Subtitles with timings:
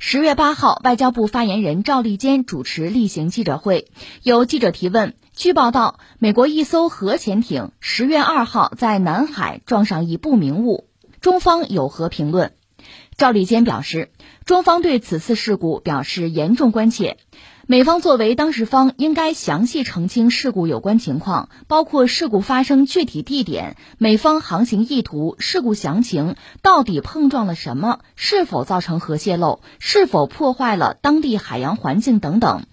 [0.00, 3.90] 十月八号，外交部发言人赵立坚主持例行记者会，
[4.22, 5.14] 有记者提问。
[5.32, 10.86] 据报道，美国一艘核潜艇十月二号在南海撞上一不明物，
[11.20, 12.52] 中方有何评论？
[13.16, 14.12] 赵立坚表示，
[14.44, 17.16] 中方对此次事故表示严重关切。
[17.70, 32.64] 美方作为当事方，应该详细澄清事故有关情况，包括事故发生具体地点、美方航行意图、事故详情、到底碰撞了什么、是否造成核泄漏、是否破坏了当地海洋环境等等。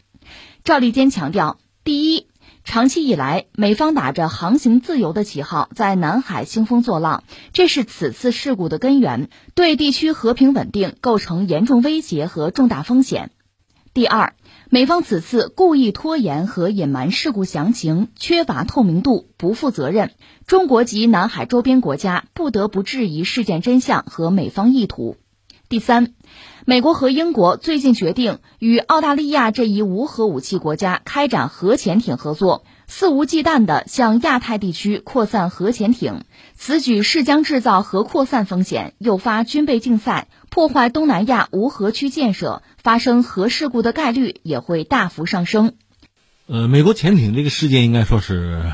[0.64, 2.28] 赵立坚强调，第一，
[2.64, 13.32] 长期以来，美方打着航行自由的旗号，在南海兴风作浪，这是此次事故的根源，对地区和平稳定构成严重威胁和重大风险。
[13.94, 14.36] 第二。
[14.70, 20.12] 美方此次故意拖延和隐瞒事故详情，缺乏透明度，不负责任。
[20.48, 25.18] 中国及南海周边国家不得不质疑事件真相和美方意图。
[25.70, 26.14] 第三，
[26.66, 36.24] 美国和英国最近决定与澳大利亚这一无核武器国家开展核潜艇合作，肆无忌惮地向亚太地区扩散核潜艇，
[36.56, 42.62] 此举势将制造核扩散风险，诱发军备竞赛，破坏东南亚无核区建设。
[42.84, 45.74] 发生核事故的概率也会大幅上升。
[46.46, 48.72] 呃，美国潜艇这个事件应该说是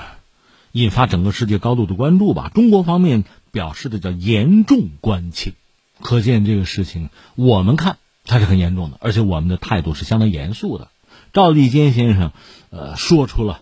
[0.74, 2.52] 引发整个世界高度的关注吧。
[2.54, 5.54] 中国方面表示的叫严重关切，
[6.02, 10.90] 可见这个事情我们看它是很严重的，而且我们的态度是相当严肃的。
[11.32, 12.34] 赵立坚先生
[12.70, 13.62] 呃说出了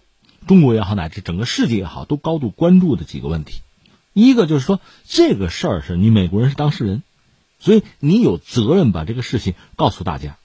[0.49, 3.61] 中国也好，乃至整个世界也好，都高度关注的几个问题。
[4.13, 7.03] 一个就是说，这个事儿是你美国人是当事人，
[7.59, 10.37] 所以你有责任把这个事情告诉大家。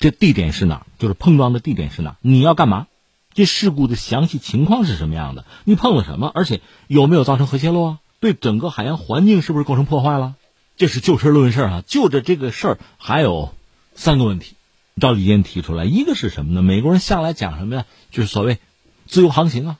[0.00, 0.86] 这地点是哪儿？
[0.98, 2.16] 就是碰撞的地点是哪儿？
[2.22, 2.88] 你要干嘛？
[3.34, 5.44] 这事故的详细情况是什么样的？
[5.62, 6.28] 你碰了什么？
[6.34, 7.98] 而且有没有造成核泄漏啊？
[8.18, 10.34] 对整个海洋环境是不是构成破坏了？
[10.76, 11.84] 这是就事论事啊！
[11.86, 13.54] 就着这个事儿，还有
[13.94, 14.56] 三个问题，
[15.00, 15.84] 赵立坚提出来。
[15.84, 16.62] 一个是什么呢？
[16.62, 17.86] 美国人向来讲什么呀？
[18.10, 18.58] 就是所谓
[19.06, 19.78] 自由航行啊。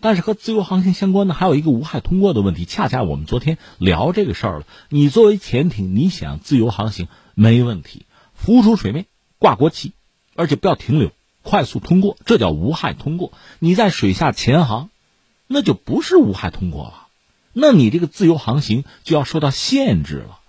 [0.00, 2.64] 但是和自由航行相关的还有一个无害通过的问题。
[2.64, 4.66] 恰恰我们昨天聊这个事儿了。
[4.88, 9.06] 你作为潜艇，你想自由航行没问题，浮出水面。
[9.40, 9.92] 挂国旗，
[10.34, 11.12] 而且不要停留，
[11.42, 13.32] 快速通过，这叫无害通过。
[13.60, 14.90] 你在水下潜航，
[15.46, 17.06] 那就不是无害通过了，
[17.52, 20.40] 那你这个自由航行就要受到限制了，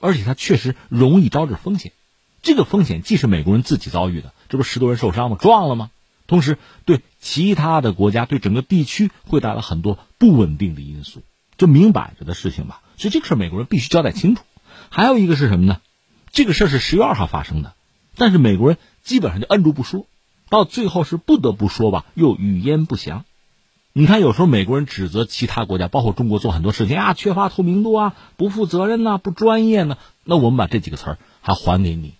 [0.00, 1.92] 而且它确实容易招致风险。
[2.40, 5.36] 这个风险既是美国人自己遭遇的，这不十多人受伤吗？
[5.38, 5.90] 撞了吗？
[6.28, 11.22] 同时对其他的国家、对整个地区会带来很多不稳定的因素，
[11.56, 12.82] 这明摆着的事情吧。
[12.96, 14.44] 所以这个事儿美国人必须交代清楚。
[14.90, 15.80] 还有一个是什么呢？
[16.30, 17.74] 这个事儿是十月二号发生的。
[18.14, 20.06] 但是美国人基本上就摁住不说，
[20.50, 23.24] 到最后是不得不说吧，又语焉不详。
[23.94, 29.96] 你看，有时候美国人指责其他国家，包括中国做很多事情啊，缺乏透明度啊，不负责任呐，不专业呢。
[30.24, 32.14] 那我们把这几个词儿还还给你，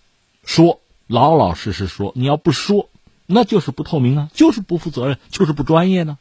[0.44, 2.88] 说老老实实说，你要不说，
[3.30, 6.16] 那就是不透明啊，就是不负责任，就是不专业呢。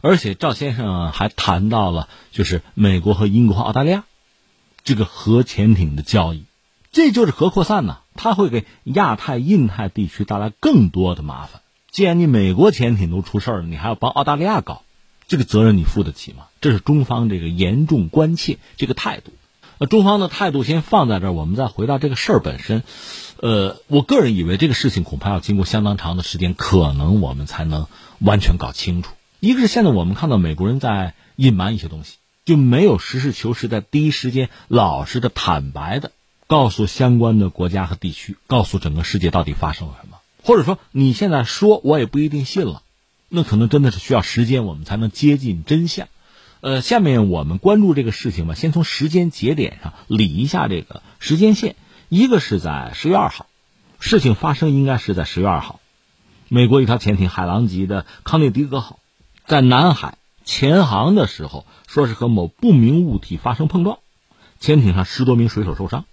[0.00, 4.04] 而且赵先生还谈到了，就是美国和英国澳大利亚
[4.84, 6.44] 这个核潜艇的交易。
[6.92, 11.62] 这就是核扩散呢，它会给亚太、印太地区带来更多的麻烦。
[11.90, 14.82] 既然你美国潜艇都出事了，你还要帮澳大利亚搞，
[15.26, 16.44] 这个责任你负得起吗？
[16.60, 19.32] 这是中方这个严重关切这个态度。
[19.78, 22.84] 那中方的态度先放在这儿，我们再回到这个事儿本身。
[23.42, 27.88] 呃，我个人以为这个事情恐怕要经过相当长的时间，可能我们才能
[28.20, 29.14] 完全搞清楚。
[29.40, 36.12] 一个是现在我们看到美国人在隐瞒一些东西，就没有实事求是，在第一时间老实的、坦白的。
[36.46, 42.82] 告诉相关的国家和地区，告诉整个世界到底发生了什么，或者说你现在说，我也不一定信了，
[43.28, 46.06] 那可能真的是需要时间，我们才能接近真相。
[46.60, 51.74] 呃，下面我们关注这个事情吧，先从时间节点上理一下这个时间线。
[52.14, 53.46] 一个是在十月二号，
[53.98, 55.80] 事情发生应该是在十月二号，
[56.50, 58.98] 美国一条潜艇海狼级的康涅狄格号
[59.46, 64.00] 在南海潜航的时候，说是和某不明物体发生碰撞，
[64.60, 66.04] 潜艇上十多名水手受伤。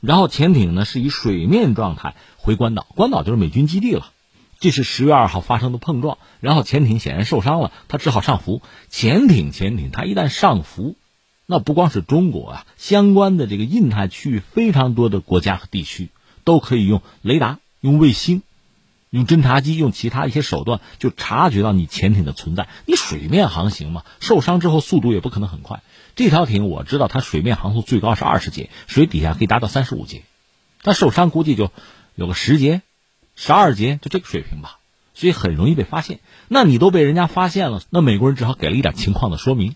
[0.00, 4.12] 然后潜艇呢是以水面状态回关岛，关岛就是美军基地了。
[4.60, 8.62] 这是十月二号发生的碰撞，然后潜艇显然受伤了，它只好上浮。
[8.88, 10.94] 潜艇潜艇它一旦上浮，
[11.52, 16.08] 那不光是中国啊，相关的这个印太区域非常多的国家和地区
[16.44, 18.42] 都可以用雷达、用卫星、
[19.10, 22.68] 用侦察机、用其他一些手段就察觉到你潜艇的存在。
[22.86, 25.82] 你水面航行嘛，受伤之后速度也不可能很快。
[26.14, 30.22] 这条艇我知道，它水面航速最高是二十节，水底下可以达到三十五节，
[30.84, 31.72] 它受伤估计就
[32.14, 32.82] 有个十节、
[33.34, 34.78] 十二节，就这个水平吧，
[35.14, 36.20] 所以很容易被发现。
[36.46, 39.74] 那你都被人家发现了，那美国人只好给了一点情况的说明。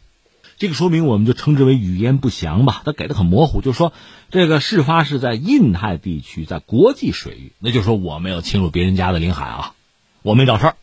[0.57, 3.93] 这个说明我们就称之为语言不详吧，他给的很模糊，就说
[4.31, 9.75] 这个事发是在印太地区，在国际水域，那就说我没有侵入别人家的领海啊，
[10.23, 10.77] 我没找事儿，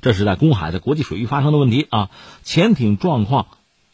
[0.00, 2.10] 这是在公海，在国际水域发生的问题啊。
[2.42, 3.46] 潜艇状况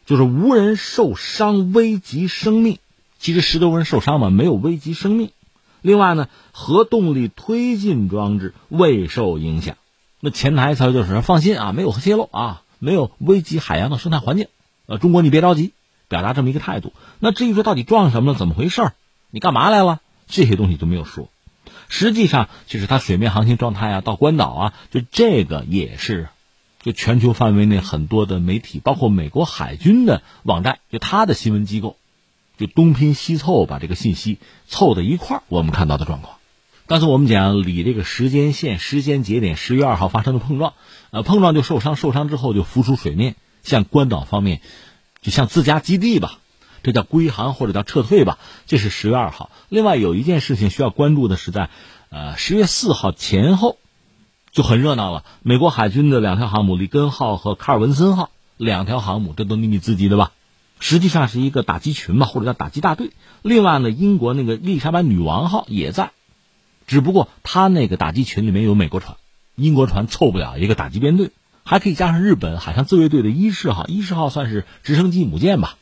[0.05, 2.79] 就是无人受伤，危及生命。
[3.19, 5.31] 其实十多人受伤嘛，没有危及生命。
[5.81, 9.75] 另外呢，核动力推进装置未受影响。
[10.21, 14.47] 那潜台词就是放心啊，没有核泄漏啊，没有危及海洋的生态环境。
[14.87, 15.73] 呃，中国你别着急，
[16.07, 16.93] 表达这么一个态度。
[17.19, 18.91] 那至于说到底撞什么了，怎么回事
[19.31, 19.99] 你干嘛来了？
[20.27, 21.29] 这些东西就没有说。
[21.87, 26.29] 实际上，就是它水面航行状态啊，到关岛啊，就这个也是，
[26.81, 31.97] 就全球范围内很多的媒体，包括美国海军的网站，就他的新闻机构，
[32.57, 36.37] 就东拼西凑把这个信息凑在一块儿，我们看到的状况。
[36.87, 40.73] 刚才我们讲离这个时间线、时间节点，十月二号发生的碰撞，
[41.11, 43.35] 呃，碰撞就受伤，受伤之后就浮出水面。
[43.65, 44.61] 向关岛方面，
[45.21, 46.39] 就像自家基地吧，
[46.83, 48.37] 这叫归航或者叫撤退吧。
[48.67, 49.49] 这是十月二号。
[49.67, 51.69] 另外有一件事情需要关注的是，在
[52.09, 53.77] 呃十月四号前后
[54.51, 55.25] 就很热闹了。
[55.41, 60.31] 美国海军的两条航母里根号和卡尔文森号两条航母，这都秘密自己的吧？
[60.79, 63.11] 实际上是一个打击群吧，或者叫打击大队。
[63.41, 66.11] 另外呢，英国那个丽莎白女王号也在，
[66.85, 69.17] 只不过他那个打击群里面有美国船，
[69.55, 71.31] 英国船凑不了一个打击编队。
[71.67, 75.77] 还可以加上日本海上自卫队的伊势号，伊势号算是直升机母舰吧。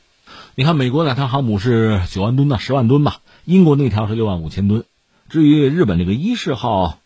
[0.56, 3.18] 你看，美国两条航母是九万吨呢，十万吨吧。
[3.44, 4.86] 英国那条是六万五千吨。
[5.28, 7.00] 至于日本这个伊势号，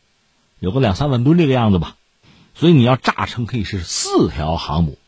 [0.59, 1.95] 有个两三万吨这个样子吧。
[2.53, 4.99] 所以你要炸成可以是四条航母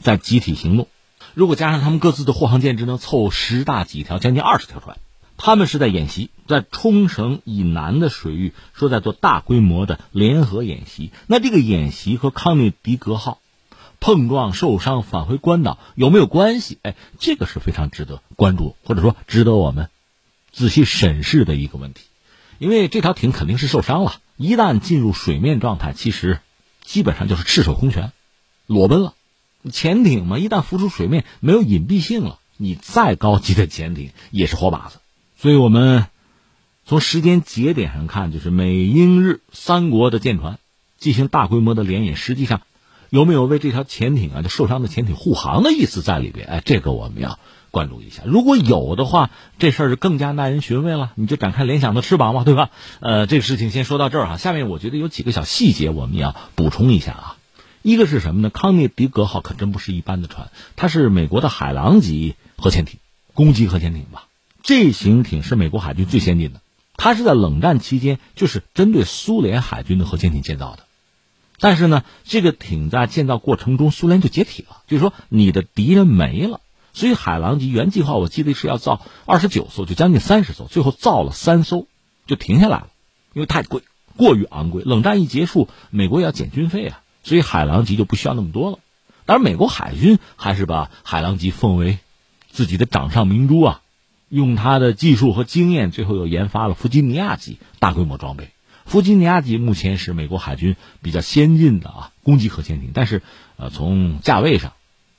[0.00, 0.86] 在集体行动。
[1.34, 4.96] 如果加上他们各自的护航舰，只能凑十大几条，将近二十条船。
[5.38, 11.12] 他们是在演习，在冲绳以南的水域，说在做大规模的联合演习。
[11.28, 13.38] 那这个演习和康涅狄格号
[14.00, 16.78] 碰撞受伤返回关岛有没有关系？
[16.82, 19.88] 哎，这个是非常值得关注，或者说值得我们
[20.52, 22.02] 仔细审视的一个问题。
[22.58, 26.40] 因为这条艇肯定是受伤了，一旦进入水面状态，其实
[26.84, 28.12] 基本上就是赤手空拳，
[28.66, 29.14] 裸奔了。
[29.70, 34.98] 潜艇嘛，一旦浮出水面，没有隐蔽性了，你再高级的潜艇也是活靶子。
[35.40, 36.06] 所以我们
[36.84, 40.58] 从时间节点上看，就是美英日三国的舰船
[40.98, 42.62] 进行大规模的联演，实际上
[43.08, 46.48] 有没有为这条潜艇啊就受伤的潜艇护航的意思在里边？
[46.48, 47.38] 哎，这个我们要
[47.70, 48.22] 关注一下。
[48.26, 49.30] 如果有的话，
[49.60, 51.12] 这事儿就更加耐人寻味了。
[51.14, 52.70] 你就展开联想的翅膀嘛，对吧？
[52.98, 54.36] 呃，这个事情先说到这儿哈。
[54.38, 57.36] 下面我觉得有几个小细节我们要补充一下啊。
[57.82, 58.50] 一个是什么呢？
[58.50, 62.98] 康涅狄格号可真不是一般的船，它是美国的海狼级核潜艇，
[63.34, 64.24] 攻击核潜艇吧。
[64.62, 66.60] 这型艇是美国海军最先进的，
[66.96, 70.84] 它是在冷战期间就是针对苏联海军的核潜艇建造的，
[71.60, 76.60] 但是呢，这个艇在建造过程中苏联就解体了，就是说你的敌人没了，
[76.92, 81.86] 所以海狼级原计划我记得是要造二十九艘，就将近三十艘，最后造了三艘
[82.26, 82.88] 就停下来了，
[83.34, 83.82] 因为太贵，
[84.16, 84.82] 过于昂贵。
[84.84, 88.80] 冷战一结束，美国要减军费啊，所以海狼级就不需要那么多了。
[89.24, 91.98] 当然，美国海军还是把海狼级奉为
[92.50, 93.82] 自己的掌上明珠啊。
[94.28, 98.50] 用他的技术和经验，最后又研发了弗吉尼亚级大规模装备。
[98.84, 103.22] 弗吉尼亚级目前是美国海军比较先进的啊攻击核潜艇，但是
[103.56, 104.72] 呃从价位上、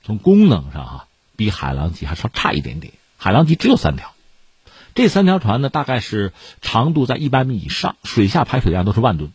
[0.03, 2.94] 从功能上哈，比海狼级还稍差一点点。
[3.17, 4.13] 海狼级只有三条，
[4.95, 9.31] 这三条船呢大概是长度在一百米以上，水下排水量都是万吨。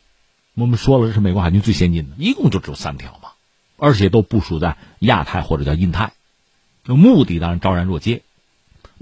[0.54, 3.30] 我们说了，这是美国海军最先进的，一共就只有三条嘛，
[3.76, 6.12] 而且都部署在亚太或者叫印太，
[6.86, 8.22] 目的当然昭然若揭。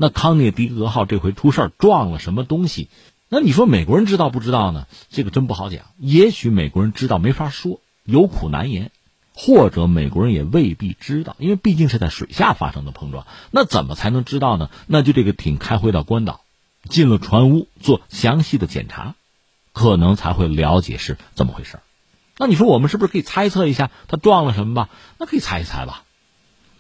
[0.03, 2.89] 那康涅狄格号这回出事儿撞了什么东西？
[3.29, 4.89] 那你说美国人知道不知道呢？
[5.11, 5.85] 这个真不好讲。
[5.97, 8.89] 也许美国人知道，没法说，有苦难言；
[9.33, 13.29] 或者美国人也未必知道，因为毕竟是在水下发生的碰撞。
[13.53, 14.71] 那怎么才能知道呢？
[14.89, 16.41] 那就这个艇开回到关岛，
[16.89, 19.15] 进了船坞做详细的检查，
[19.73, 21.79] 可能才会了解是怎么回事。
[22.39, 24.89] 那你说我们是不是可以猜测一下它撞了什么吧？
[25.21, 26.03] 那可以猜一猜吧。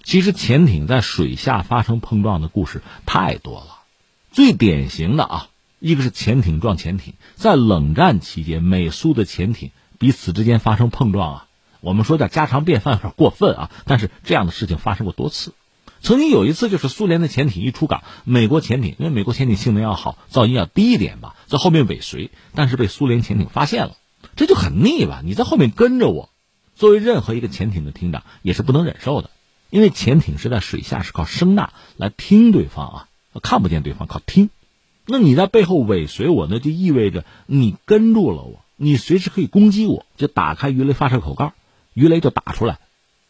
[0.03, 3.83] 其实潜艇在水下发生碰撞的故事太多了，
[4.31, 11.47] 最典型的啊，一个是潜艇撞潜艇，在冷战期间，美苏的潜艇彼此之间发生碰撞啊，
[11.81, 15.55] 我们说叫家常便饭有点过分啊，但是这样的事情发生过多次。
[16.01, 23.97] 曾经有一次，就是苏联的潜艇一出港，美国潜艇因为美国潜艇性能要好，噪音要低一点吧，在后面尾随，但是被苏联潜艇发现了，
[24.35, 25.23] 这就很腻吧？
[25.25, 26.31] 你在后面跟着我，
[26.75, 29.31] 作为任何一个潜艇的艇长也是不能忍受的。
[29.73, 33.09] 因为潜艇是在水下，是靠声呐来听对方啊，
[33.43, 34.51] 看不见对方，靠听。
[35.07, 41.55] 那你在背后尾随我，那就意味着你跟住了我，你随时可以攻击我，就打开鱼雷发射口盖，
[41.95, 42.81] 鱼雷就打出来，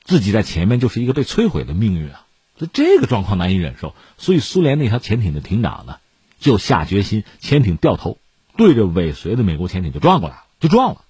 [0.03, 2.27] 自己在前面就是一个被摧毁的命运啊。
[2.57, 5.99] 这这个状况难以忍受，所以苏联那条潜艇的艇长呢，
[6.41, 8.19] 就下决心，潜艇掉头，
[8.57, 11.03] 对着尾随的美国潜艇就撞过来了，就撞了。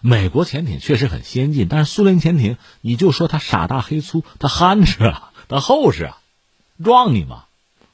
[0.00, 6.18] 美国潜艇确实很先进，但是苏联潜艇，你就说它傻大黑粗，它憨实啊， 它厚实啊，
[6.82, 7.44] 撞你嘛。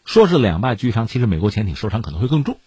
[0.05, 2.59] 说是两败俱伤，其实美国潜艇受伤可能会更重。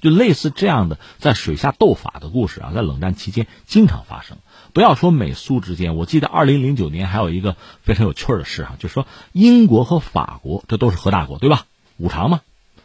[0.00, 4.38] 就类似这样的在水下斗法的故事啊，在冷战期间经常发生。
[4.72, 11.64] 不要说美苏之间，我记得二零零九年还有一个非常有趣的事啊，就是说英国和法国这都是核大国，对吧？
[11.96, 12.42] 五常嘛，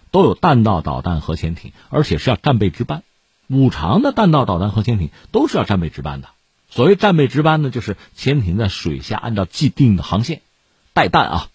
[0.09, 3.03] 都有弹道导弹核潜艇，而且是要战备值班。
[3.51, 6.29] 五常的弹道导弹核潜艇都是要战备值班的。
[6.69, 10.41] 所谓战备值班呢，就是潜艇在水下按照既定的航线
[10.93, 11.49] 带弹啊，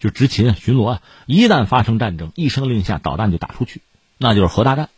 [0.00, 1.02] 就执勤巡逻啊。
[1.26, 3.80] 一旦发生战争，一声令下，导弹就打出去，
[4.18, 4.88] 那就是核大战。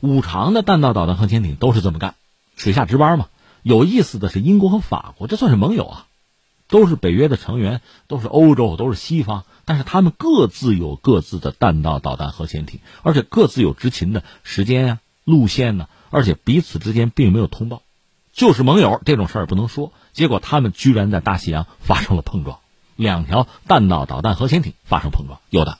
[0.00, 2.16] 五常的弹道导弹核潜艇都是这么干，
[2.56, 3.28] 水下值班嘛。
[3.62, 6.06] 有意思的是，英国和法国这算是盟友啊，
[6.66, 14.98] 都是北约的成员，都是欧洲，都是西方，但是他们各自有各自的弹道导弹核潜艇，而且各自有执勤的时间呀。
[15.24, 15.88] 路线呢？
[16.10, 17.82] 而且彼此之间并没有通报，
[18.32, 19.92] 就是盟友这种事儿不能说。
[20.12, 22.60] 结果他们居然在大西洋发生了碰撞，
[22.94, 25.78] 两条弹道导弹核潜艇发生碰撞，有的，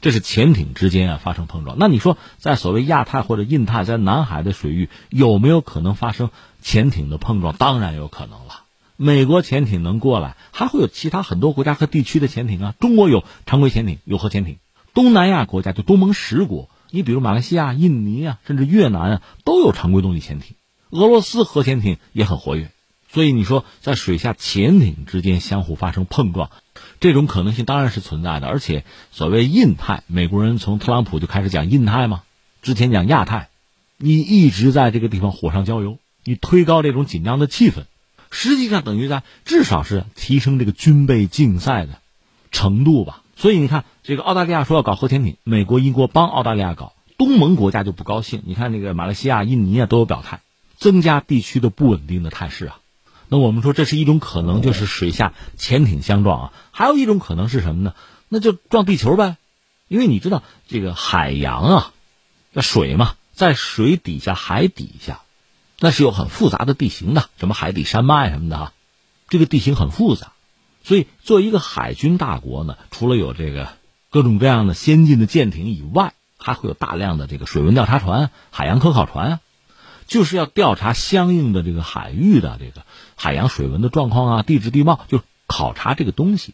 [0.00, 1.76] 这是潜艇之间啊发生碰撞。
[1.78, 6.30] 那你说，在所谓亚太或者印太，在南海的水域有没有可能发生
[6.62, 7.54] 潜艇的碰撞？
[7.54, 8.62] 当然有可能了。
[8.96, 12.74] 美国潜艇能过来，还会有其他很多国家和地区的潜艇啊。
[12.80, 14.58] 中国有常规潜艇，有核潜艇。
[14.94, 16.70] 东南亚国家就东盟十国。
[16.94, 20.54] 你比如马来西亚、印尼啊，甚至越南啊，都有常规动力潜艇。
[20.90, 22.70] 俄罗斯核潜艇也很活跃，
[23.10, 26.52] 所以你说在水下潜艇之间相互发生碰撞，
[27.00, 28.46] 这种可能性当然是存在的。
[28.46, 32.22] 而且所谓印太，美国人从特朗普就开始讲印太嘛，
[32.62, 33.48] 之前讲亚太，
[33.96, 37.86] 你一直在这个地方火上浇油，你推高这种紧张的气氛，
[38.30, 41.98] 实际上等于在至少是提升这个军备竞赛的
[42.52, 43.23] 程度吧。
[43.44, 48.42] 所以你看，这个澳大利亚说要搞核潜艇，美国、英国帮澳大利亚搞，东盟国家就不高兴。
[48.46, 50.40] 你看那个马来西亚、印尼啊都有表态，
[50.78, 52.78] 增加地区的不稳定的态势啊。
[53.28, 56.52] 那我们说这是一种可能，就是水下潜艇相撞啊。
[56.70, 57.92] 还有一种可能是什么呢？
[58.30, 59.36] 那就撞地球呗，
[59.88, 61.92] 因为你知道这个海洋啊，
[62.50, 65.20] 那水嘛，在水底下、海底下，
[65.80, 68.72] 那是有很复杂的地形的，什么海底山脉什么的啊，
[69.28, 70.32] 这个地形很复杂。
[70.84, 73.70] 所以，作为一个海军大国呢，除了有这个
[74.10, 79.40] 各种各样的先进的舰艇以外，还会有大量的这个水文调查船、海洋科考船啊，
[80.06, 82.84] 就是要调查相应的这个海域的这个
[83.16, 86.52] 海洋水文的状况啊、地质地貌，就考察这个东西。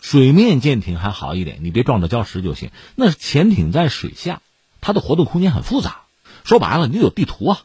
[0.00, 2.70] 水面舰艇还好一点，你别撞着礁石就行。
[2.96, 4.42] 那潜艇在水下，
[4.80, 6.02] 它的活动空间很复杂。
[6.42, 7.60] 说白了，你得有地图啊。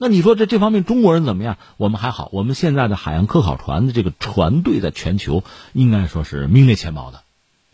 [0.00, 1.58] 那你说这这方面中国人怎么样？
[1.76, 7.24] 我们还好，我们现在的海洋科考船的这个船队在全球应该说是名列前茅的，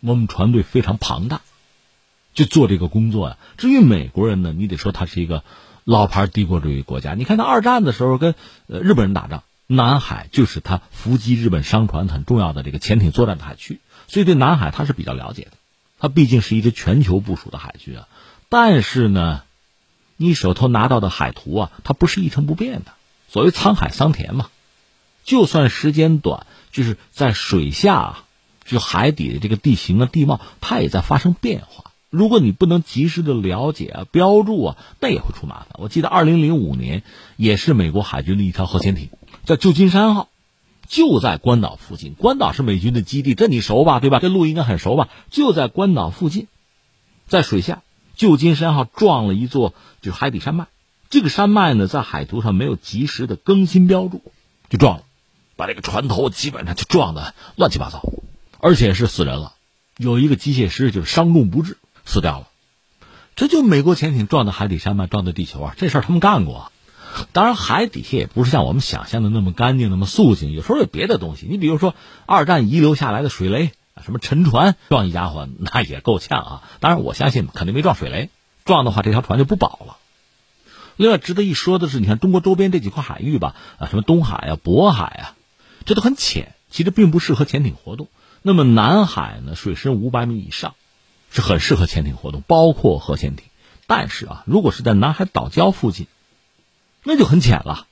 [0.01, 1.43] 我们船队非常庞大，
[2.33, 3.37] 就做这个工作呀。
[3.59, 5.45] 至于美国人呢，你得说他是一个
[5.85, 7.13] 老牌帝国主义国家。
[7.13, 8.35] 你看他二战的时候跟
[8.69, 15.51] 呃日本人打仗，南海就是他伏击日本商船很重要的这个潜艇作战的海区，所以对南海他是比较了解的。
[15.99, 18.09] 他毕竟是一支全球部署的海军啊，
[18.49, 19.43] 但是呢。
[20.17, 22.93] 你手头拿到的海图啊，它不是一成不变的。
[23.29, 24.49] 所谓沧海桑田嘛，
[25.25, 28.25] 就算时间短，就是在水下啊，
[28.65, 31.91] 就海底的这个地形啊、地貌，它也在发生变化。
[32.11, 35.71] 如果你不能及时的了解啊、标注啊，那也会出麻烦。
[35.79, 37.03] 我记得二零零五年，
[37.37, 39.09] 也是美国海军的一条核潜艇，
[39.45, 40.29] 叫旧金山号，
[40.87, 42.15] 就在关岛附近。
[42.15, 43.99] 关岛是美军的基地，这你熟吧？
[43.99, 44.21] 对吧？
[44.21, 45.09] 这路应该很熟吧？
[45.31, 46.47] 就在关岛附近，
[47.27, 47.83] 在水下。
[48.17, 50.67] 旧金山号撞了一座就是海底山脉，
[51.11, 54.23] 这个山脉呢在海图上没有及时的更新标注，
[54.71, 55.05] 就撞了，
[55.57, 58.03] 把这个船头基本上就撞的乱七八糟，
[58.61, 59.55] 而且是死人了，
[59.97, 62.49] 有一个机械师就是伤重不治死掉了，
[63.37, 66.71] 这就美国潜艇撞的海底山脉撞的地球啊，这事儿他们干过，啊
[67.33, 71.95] 当然海底下也不是像我们想象的那么干净那么肃静，有时候有别的东西，你比如说
[72.27, 73.73] 二战遗留下来的水雷。
[74.05, 76.63] 什么沉船撞一家伙，那也够呛啊！
[76.81, 78.31] 当然，我相信肯定没撞水雷，
[78.65, 79.97] 撞的话这条船就不保了。
[80.97, 85.35] 另外，值得一说的是，你看中国周边这几块海域吧，啊，什么东海啊、渤海啊，
[85.87, 88.09] 这都很浅，其实并不适合潜艇活动。
[88.43, 90.75] 那么南海呢，水深五百米以上，
[91.31, 93.47] 是很适合潜艇活动，包括核潜艇。
[93.87, 96.07] 但是啊，如果是在南海岛礁附近，
[97.03, 97.87] 那就很浅了。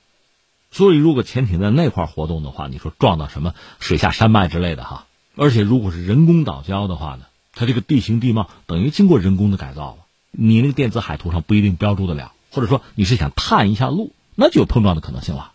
[0.71, 5.05] 所以，如果潜艇在那块活动的话，你说撞到什么水下山脉之类的哈？
[5.35, 9.97] 而且，如果是人工岛礁的话呢，它这个地形地貌等于经过人工的改造了，
[10.31, 15.51] 你那个电子海图上不一定标注得了，或者说你是想探一下路，那就有碰撞的可能性了。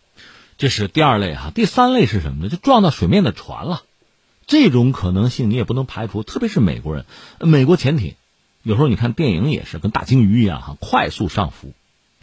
[0.56, 2.48] 这是第二类哈，第三类是什么呢？
[2.48, 3.82] 就撞到水面的船了，
[4.48, 7.04] 这种可能性你也不能排除，特别是美国人，
[7.38, 8.14] 美国潜艇，
[8.64, 11.72] 有时候你看电影也是跟大鲸鱼一样哈，快速上浮。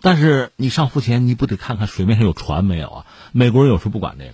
[0.01, 3.05] 但是你上浮前，你不得看看水面上有船没有啊？
[3.31, 4.33] 美国人有时候不管这个。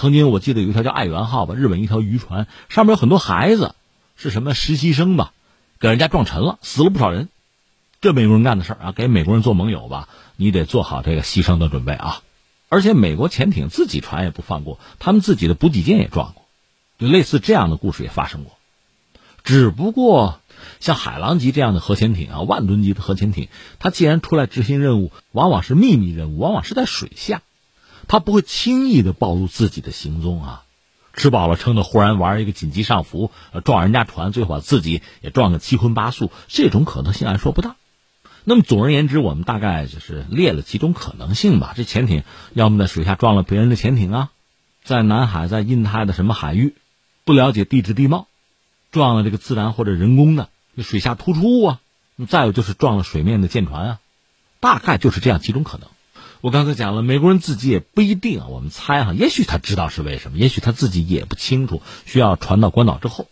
[0.00, 3.74] 曾经我记得有一条叫爱媛号吧，日本一条渔船上面有很多孩子，
[4.16, 5.34] 是什么实习生吧，
[5.78, 7.28] 给人家撞沉了，死了不少人。
[8.00, 12.22] 这美国人干的事儿啊，给美国人做盟友吧，你得做好这个牺牲的准备啊。
[12.70, 16.46] 而且美国潜艇自己船也不放过，他们自己的补给舰也撞过，
[16.98, 18.52] 就类似这样的故事也发生过。
[19.44, 20.40] 只不过
[20.80, 27.42] 像海狼级这样的核潜艇啊，万吨级的核潜艇，它既然出来执行任务，往往是秘密任务，往往是在水下，
[28.10, 30.64] 他不会轻易的暴露自己的行踪啊。
[31.14, 33.30] 吃饱了撑的，忽然玩一个紧急上浮，
[33.64, 37.76] 撞人家船，最后把自己也撞个七荤八素，这种可能性还说不大。
[38.42, 41.72] 那么总而言之，我们大概就是列了几种可能性吧。
[41.76, 44.30] 这潜艇要么在水下撞了别人的潜艇啊，
[44.82, 46.74] 在南海、在印太的什么海域，
[47.24, 48.26] 不了解地质地貌，
[48.90, 50.48] 撞了这个自然或者人工的
[50.78, 51.80] 水下突出物啊。
[52.28, 53.98] 再有就是撞了水面的舰船啊，
[54.58, 55.86] 大概就是这样几种可能。
[56.40, 63.26] 我刚才讲了，美国人自己也不一定啊，我们猜哈，也许他知道是为什么，也许他自己也不清楚，需要传到关岛之后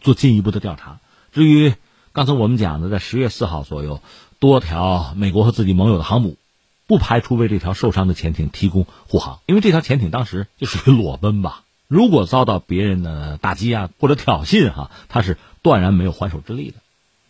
[0.00, 0.98] 做进一步的调查。
[1.32, 1.74] 至于
[2.12, 4.00] 刚才我们讲的，在十月四号左右。
[4.40, 6.38] 多条美国和自己盟友的航母，
[6.86, 11.62] 不排除为这条受伤的潜艇提供护航，因为这条潜艇当时就属于裸奔吧。
[11.88, 16.78] 如果遭到别人的打击啊或者挑衅哈，它是断然没有还手之力的。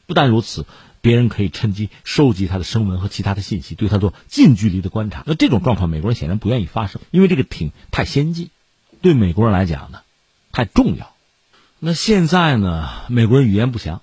[0.07, 0.67] 不但如此，
[1.00, 5.23] 别人可以趁机收集他的声纹和其他的信息，对他做近距离的观察。
[5.26, 8.50] 那这种状况，美国人显然不愿意发生，因为这个艇太先进，
[9.00, 10.00] 对美国人来讲呢，
[10.52, 11.14] 太重要。
[11.78, 14.02] 那现在呢，美国人语言不详。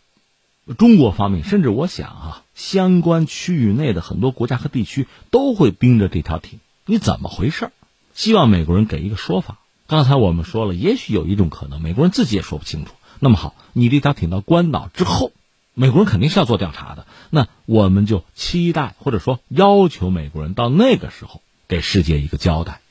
[0.78, 7.72] 中国方面，甚至我想啊，相关区域内的很多国家和地区都会盯着这条艇，你怎么回事？
[8.14, 9.60] 希望美国人给一个说法。
[9.88, 12.92] 刚才我们说了，也许有一种可能，美国人自己也说不清楚。
[13.20, 15.32] 那么好，你这条艇到关岛之后，
[15.80, 17.06] 美国人肯定是要做调查的。
[17.30, 22.82] 那我们就期待或者说要求美国人到那个时候给世界一个交代。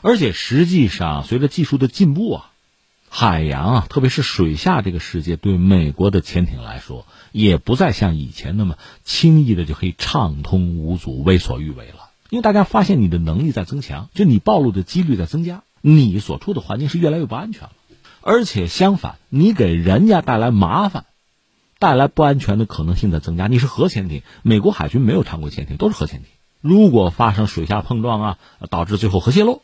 [0.00, 2.48] 而且实际上，随着技术的进步啊。
[3.14, 12.08] 海洋啊，特别是水下这个世界，对美国的潜艇来说，也不再像以前那么轻易的就可以畅通无阻、为所欲为了。
[12.30, 17.72] 因为大家发现你的能力在增强，就你暴露的几率在增加，你所处的环境是越来越不安全了。
[18.22, 21.04] 而且相反，你给人家带来麻烦、
[21.82, 23.48] 带来不安全的可能性的增加。
[23.48, 26.28] 你是核潜艇，美国海军没有常规潜艇，都是核潜艇。
[26.60, 28.38] 如果发生水下碰撞啊，
[28.70, 29.62] 导致最后核泄漏，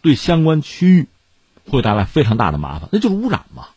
[0.00, 1.08] 对相关区域。
[1.66, 3.68] 会带来非常大的麻烦，那就是污染嘛，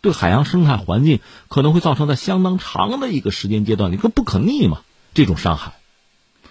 [0.00, 4.82] 对海洋生态环境可能会造成在相当长的一个时间阶段一个不可逆嘛
[5.14, 5.74] 这种伤害，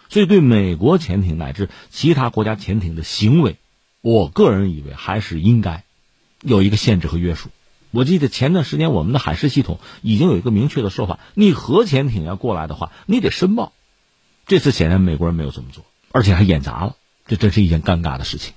[0.08, 3.58] 所以对美国潜艇乃至其他国家潜艇的行为，
[4.00, 5.84] 我个人以为还是应该
[6.42, 7.50] 有一个限制和约束。
[7.92, 13.74] 我记得前段时间我们的海事系统已经有一个明确的说法：你核潜艇要过来的话，你得申报。
[14.46, 16.96] 这次显然美国人没有这么做，而且还演砸了，
[17.28, 18.54] 这真是一件尴尬的事情。